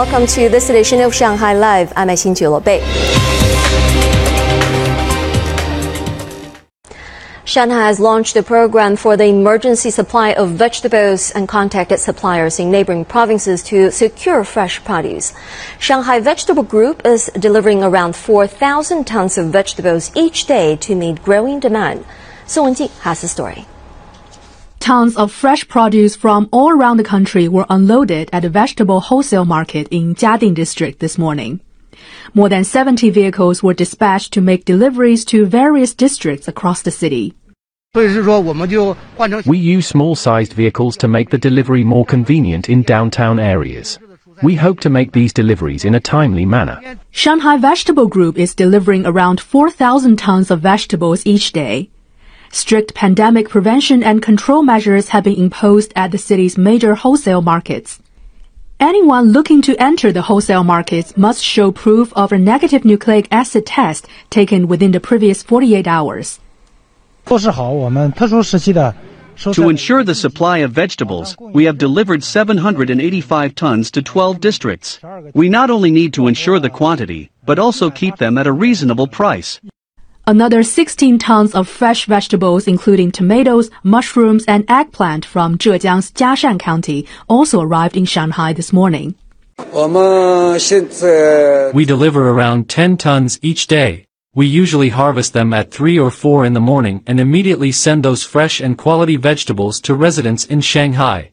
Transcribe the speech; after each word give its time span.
Welcome 0.00 0.26
to 0.28 0.48
this 0.48 0.70
edition 0.70 1.02
of 1.02 1.14
Shanghai 1.14 1.52
Live. 1.52 1.92
I'm 1.94 2.08
Xin 2.08 2.64
Bei. 2.64 2.80
Shanghai 7.44 7.86
has 7.88 8.00
launched 8.00 8.34
a 8.34 8.42
program 8.42 8.96
for 8.96 9.18
the 9.18 9.26
emergency 9.26 9.90
supply 9.90 10.32
of 10.32 10.52
vegetables 10.52 11.32
and 11.32 11.46
contacted 11.46 12.00
suppliers 12.00 12.58
in 12.58 12.70
neighboring 12.70 13.04
provinces 13.04 13.62
to 13.64 13.90
secure 13.90 14.42
fresh 14.42 14.82
produce. 14.82 15.34
Shanghai 15.78 16.18
Vegetable 16.18 16.62
Group 16.62 17.04
is 17.04 17.26
delivering 17.38 17.84
around 17.84 18.16
4,000 18.16 19.06
tons 19.06 19.36
of 19.36 19.48
vegetables 19.48 20.10
each 20.16 20.46
day 20.46 20.76
to 20.76 20.94
meet 20.94 21.22
growing 21.22 21.60
demand. 21.60 22.06
Song 22.46 22.72
Wenjing 22.72 22.90
has 23.00 23.20
the 23.20 23.28
story. 23.28 23.66
Tons 24.80 25.14
of 25.16 25.30
fresh 25.30 25.68
produce 25.68 26.16
from 26.16 26.48
all 26.50 26.70
around 26.70 26.96
the 26.96 27.04
country 27.04 27.48
were 27.48 27.66
unloaded 27.68 28.30
at 28.32 28.40
the 28.40 28.48
vegetable 28.48 29.00
wholesale 29.00 29.44
market 29.44 29.86
in 29.90 30.14
Jiading 30.14 30.54
district 30.54 31.00
this 31.00 31.18
morning. 31.18 31.60
More 32.32 32.48
than 32.48 32.64
70 32.64 33.10
vehicles 33.10 33.62
were 33.62 33.74
dispatched 33.74 34.32
to 34.32 34.40
make 34.40 34.64
deliveries 34.64 35.26
to 35.26 35.44
various 35.44 35.94
districts 35.94 36.48
across 36.48 36.80
the 36.80 36.90
city. 36.90 37.34
We 37.94 39.58
use 39.58 39.86
small-sized 39.86 40.52
vehicles 40.54 40.96
to 40.96 41.08
make 41.08 41.28
the 41.28 41.38
delivery 41.38 41.84
more 41.84 42.06
convenient 42.06 42.70
in 42.70 42.82
downtown 42.82 43.38
areas. 43.38 43.98
We 44.42 44.54
hope 44.54 44.80
to 44.80 44.88
make 44.88 45.12
these 45.12 45.34
deliveries 45.34 45.84
in 45.84 45.94
a 45.94 46.00
timely 46.00 46.46
manner. 46.46 46.80
Shanghai 47.10 47.58
Vegetable 47.58 48.06
Group 48.06 48.38
is 48.38 48.54
delivering 48.54 49.04
around 49.04 49.40
4,000 49.40 50.16
tons 50.16 50.50
of 50.50 50.60
vegetables 50.60 51.26
each 51.26 51.52
day. 51.52 51.89
Strict 52.52 52.94
pandemic 52.94 53.48
prevention 53.48 54.02
and 54.02 54.20
control 54.20 54.62
measures 54.62 55.10
have 55.10 55.22
been 55.22 55.36
imposed 55.36 55.92
at 55.94 56.10
the 56.10 56.18
city's 56.18 56.58
major 56.58 56.96
wholesale 56.96 57.42
markets. 57.42 58.00
Anyone 58.80 59.30
looking 59.30 59.62
to 59.62 59.80
enter 59.80 60.10
the 60.10 60.22
wholesale 60.22 60.64
markets 60.64 61.16
must 61.16 61.44
show 61.44 61.70
proof 61.70 62.12
of 62.14 62.32
a 62.32 62.38
negative 62.38 62.84
nucleic 62.84 63.28
acid 63.30 63.66
test 63.66 64.08
taken 64.30 64.66
within 64.66 64.90
the 64.90 64.98
previous 64.98 65.44
48 65.44 65.86
hours. 65.86 66.40
To 67.26 67.38
ensure 69.68 70.02
the 70.02 70.14
supply 70.14 70.58
of 70.58 70.72
vegetables, 70.72 71.36
we 71.38 71.66
have 71.66 71.78
delivered 71.78 72.24
785 72.24 73.54
tons 73.54 73.92
to 73.92 74.02
12 74.02 74.40
districts. 74.40 74.98
We 75.34 75.48
not 75.48 75.70
only 75.70 75.92
need 75.92 76.12
to 76.14 76.26
ensure 76.26 76.58
the 76.58 76.68
quantity, 76.68 77.30
but 77.46 77.60
also 77.60 77.90
keep 77.90 78.16
them 78.16 78.36
at 78.38 78.48
a 78.48 78.52
reasonable 78.52 79.06
price. 79.06 79.60
Another 80.30 80.62
16 80.62 81.18
tons 81.18 81.56
of 81.56 81.66
fresh 81.68 82.06
vegetables, 82.06 82.68
including 82.68 83.10
tomatoes, 83.10 83.68
mushrooms, 83.82 84.44
and 84.46 84.64
eggplant 84.68 85.24
from 85.24 85.58
Zhejiang's 85.58 86.12
Jiashan 86.12 86.56
County, 86.56 87.04
also 87.28 87.60
arrived 87.60 87.96
in 87.96 88.04
Shanghai 88.04 88.52
this 88.52 88.72
morning. 88.72 89.16
We 91.74 91.84
deliver 91.84 92.28
around 92.28 92.68
10 92.68 92.96
tons 92.96 93.40
each 93.42 93.66
day. 93.66 94.06
We 94.32 94.46
usually 94.46 94.90
harvest 94.90 95.32
them 95.32 95.52
at 95.52 95.72
3 95.72 95.98
or 95.98 96.12
4 96.12 96.44
in 96.44 96.52
the 96.52 96.60
morning 96.60 97.02
and 97.08 97.18
immediately 97.18 97.72
send 97.72 98.04
those 98.04 98.22
fresh 98.22 98.60
and 98.60 98.78
quality 98.78 99.16
vegetables 99.16 99.80
to 99.80 99.96
residents 99.96 100.44
in 100.44 100.60
Shanghai. 100.60 101.32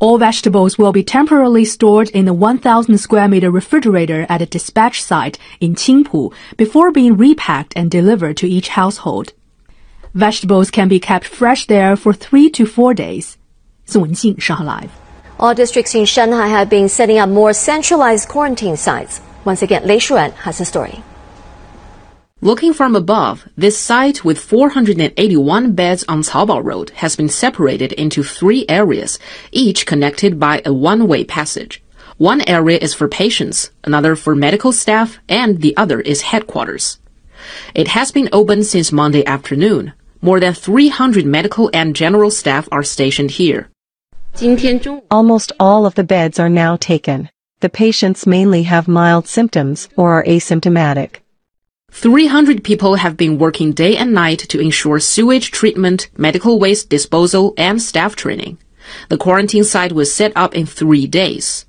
All 0.00 0.18
vegetables 0.18 0.76
will 0.76 0.92
be 0.92 1.04
temporarily 1.04 1.64
stored 1.64 2.10
in 2.10 2.26
a 2.26 2.34
1,000 2.34 2.98
square 2.98 3.28
meter 3.28 3.50
refrigerator 3.50 4.26
at 4.28 4.42
a 4.42 4.46
dispatch 4.46 5.02
site 5.02 5.38
in 5.60 5.74
Qingpu 5.74 6.32
before 6.56 6.90
being 6.90 7.16
repacked 7.16 7.72
and 7.76 7.90
delivered 7.90 8.36
to 8.38 8.48
each 8.48 8.68
household. 8.70 9.32
Vegetables 10.12 10.70
can 10.70 10.88
be 10.88 11.00
kept 11.00 11.26
fresh 11.26 11.66
there 11.66 11.96
for 11.96 12.12
3 12.12 12.50
to 12.50 12.66
4 12.66 12.94
days. 12.94 13.38
Shanghai 13.86 14.64
Live. 14.64 14.92
All 15.38 15.54
districts 15.54 15.94
in 15.94 16.04
Shanghai 16.04 16.48
have 16.48 16.68
been 16.68 16.88
setting 16.88 17.18
up 17.18 17.28
more 17.28 17.52
centralized 17.52 18.28
quarantine 18.28 18.76
sites. 18.76 19.20
Once 19.44 19.62
again, 19.62 19.86
Lei 19.86 19.98
Shuan 19.98 20.32
has 20.32 20.58
the 20.58 20.64
story. 20.64 21.02
Looking 22.44 22.74
from 22.74 22.94
above, 22.94 23.48
this 23.56 23.78
site 23.78 24.22
with 24.22 24.38
481 24.38 25.72
beds 25.72 26.04
on 26.06 26.22
Caobao 26.22 26.62
Road 26.62 26.90
has 26.90 27.16
been 27.16 27.30
separated 27.30 27.94
into 27.94 28.22
three 28.22 28.66
areas, 28.68 29.18
each 29.50 29.86
connected 29.86 30.38
by 30.38 30.60
a 30.66 30.70
one-way 30.70 31.24
passage. 31.24 31.82
One 32.18 32.42
area 32.46 32.76
is 32.76 32.92
for 32.92 33.08
patients, 33.08 33.70
another 33.82 34.14
for 34.14 34.36
medical 34.36 34.72
staff, 34.72 35.20
and 35.26 35.62
the 35.62 35.74
other 35.78 36.02
is 36.02 36.20
headquarters. 36.20 36.98
It 37.74 37.88
has 37.88 38.12
been 38.12 38.28
open 38.30 38.62
since 38.62 38.92
Monday 38.92 39.24
afternoon. 39.24 39.94
More 40.20 40.38
than 40.38 40.52
300 40.52 41.24
medical 41.24 41.70
and 41.72 41.96
general 41.96 42.30
staff 42.30 42.68
are 42.70 42.82
stationed 42.82 43.30
here. 43.30 43.70
Almost 45.10 45.52
all 45.58 45.86
of 45.86 45.94
the 45.94 46.04
beds 46.04 46.38
are 46.38 46.50
now 46.50 46.76
taken. 46.76 47.30
The 47.60 47.70
patients 47.70 48.26
mainly 48.26 48.64
have 48.64 48.86
mild 48.86 49.26
symptoms 49.28 49.88
or 49.96 50.12
are 50.12 50.24
asymptomatic. 50.24 51.23
300 51.94 52.64
people 52.64 52.96
have 52.96 53.16
been 53.16 53.38
working 53.38 53.72
day 53.72 53.96
and 53.96 54.12
night 54.12 54.40
to 54.40 54.58
ensure 54.58 54.98
sewage 54.98 55.52
treatment, 55.52 56.10
medical 56.18 56.58
waste 56.58 56.90
disposal, 56.90 57.54
and 57.56 57.80
staff 57.80 58.16
training. 58.16 58.58
The 59.10 59.16
quarantine 59.16 59.62
site 59.62 59.92
was 59.92 60.12
set 60.12 60.32
up 60.34 60.56
in 60.56 60.66
three 60.66 61.06
days. 61.06 61.66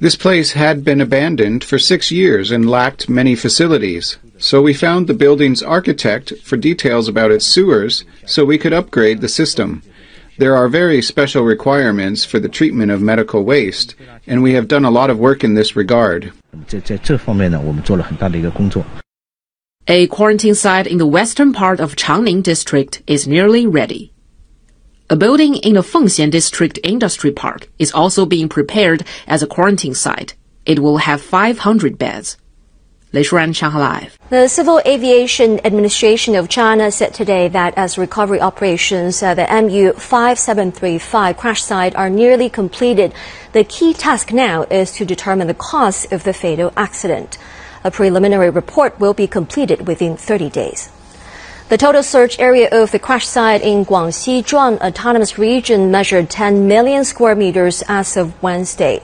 This 0.00 0.16
place 0.16 0.52
had 0.52 0.84
been 0.84 1.00
abandoned 1.00 1.62
for 1.62 1.78
six 1.78 2.10
years 2.10 2.50
and 2.50 2.68
lacked 2.68 3.08
many 3.08 3.36
facilities. 3.36 4.18
So 4.38 4.60
we 4.60 4.74
found 4.74 5.06
the 5.06 5.14
building's 5.14 5.62
architect 5.62 6.32
for 6.42 6.56
details 6.56 7.06
about 7.06 7.30
its 7.30 7.46
sewers 7.46 8.04
so 8.26 8.44
we 8.44 8.58
could 8.58 8.72
upgrade 8.72 9.20
the 9.20 9.28
system. 9.28 9.82
There 10.38 10.56
are 10.56 10.68
very 10.68 11.02
special 11.02 11.42
requirements 11.42 12.24
for 12.24 12.38
the 12.38 12.48
treatment 12.48 12.92
of 12.92 13.02
medical 13.02 13.42
waste, 13.42 13.96
and 14.24 14.40
we 14.40 14.52
have 14.52 14.68
done 14.68 14.84
a 14.84 14.90
lot 14.90 15.10
of 15.10 15.18
work 15.18 15.42
in 15.42 15.54
this 15.54 15.74
regard. 15.74 16.32
A 19.88 20.06
quarantine 20.06 20.54
site 20.54 20.86
in 20.86 20.98
the 20.98 21.06
western 21.06 21.52
part 21.52 21.80
of 21.80 21.96
Changning 21.96 22.40
district 22.40 23.02
is 23.08 23.26
nearly 23.26 23.66
ready. 23.66 24.12
A 25.10 25.16
building 25.16 25.56
in 25.56 25.74
the 25.74 25.80
Fengxian 25.80 26.30
district 26.30 26.78
industry 26.84 27.32
park 27.32 27.68
is 27.80 27.90
also 27.90 28.24
being 28.24 28.48
prepared 28.48 29.04
as 29.26 29.42
a 29.42 29.48
quarantine 29.48 29.94
site. 29.94 30.36
It 30.64 30.78
will 30.78 30.98
have 30.98 31.20
500 31.20 31.98
beds. 31.98 32.36
Shanghai 33.14 33.78
Live. 33.78 34.18
The 34.28 34.48
Civil 34.48 34.80
Aviation 34.84 35.64
Administration 35.64 36.34
of 36.34 36.48
China 36.48 36.90
said 36.92 37.14
today 37.14 37.48
that 37.48 37.72
as 37.76 37.96
recovery 37.96 38.40
operations 38.40 39.22
at 39.22 39.34
the 39.34 39.46
MU 39.62 39.92
5735 39.94 41.36
crash 41.36 41.62
site 41.62 41.96
are 41.96 42.10
nearly 42.10 42.50
completed, 42.50 43.14
the 43.52 43.64
key 43.64 43.94
task 43.94 44.32
now 44.32 44.64
is 44.64 44.92
to 44.92 45.06
determine 45.06 45.46
the 45.46 45.54
cause 45.54 46.10
of 46.12 46.24
the 46.24 46.34
fatal 46.34 46.70
accident. 46.76 47.38
A 47.82 47.90
preliminary 47.90 48.50
report 48.50 49.00
will 49.00 49.14
be 49.14 49.26
completed 49.26 49.86
within 49.86 50.16
30 50.16 50.50
days. 50.50 50.90
The 51.70 51.78
total 51.78 52.02
search 52.02 52.38
area 52.38 52.68
of 52.70 52.92
the 52.92 52.98
crash 52.98 53.26
site 53.26 53.62
in 53.62 53.84
Guangxi 53.84 54.42
Zhuang 54.42 54.80
Autonomous 54.80 55.38
Region 55.38 55.90
measured 55.90 56.28
10 56.28 56.66
million 56.66 57.04
square 57.04 57.34
meters 57.34 57.82
as 57.88 58.16
of 58.16 58.42
Wednesday. 58.42 59.02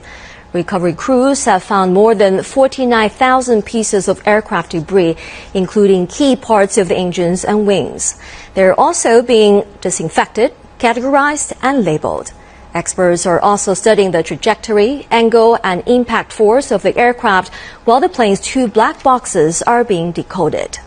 Recovery 0.55 0.93
crews 0.93 1.43
have 1.43 1.63
found 1.63 1.93
more 1.93 2.15
than 2.15 2.41
49,000 2.41 3.65
pieces 3.65 4.07
of 4.07 4.25
aircraft 4.25 4.71
debris, 4.71 5.17
including 5.53 6.07
key 6.07 6.37
parts 6.37 6.77
of 6.77 6.87
the 6.87 6.95
engines 6.95 7.43
and 7.43 7.67
wings. 7.67 8.15
They're 8.53 8.79
also 8.79 9.21
being 9.21 9.65
disinfected, 9.81 10.53
categorized, 10.79 11.51
and 11.61 11.83
labeled. 11.83 12.31
Experts 12.73 13.25
are 13.25 13.41
also 13.41 13.73
studying 13.73 14.11
the 14.11 14.23
trajectory, 14.23 15.07
angle, 15.11 15.59
and 15.61 15.83
impact 15.87 16.31
force 16.31 16.71
of 16.71 16.83
the 16.83 16.97
aircraft 16.97 17.53
while 17.83 17.99
the 17.99 18.07
plane's 18.07 18.39
two 18.39 18.69
black 18.69 19.03
boxes 19.03 19.61
are 19.63 19.83
being 19.83 20.13
decoded. 20.13 20.79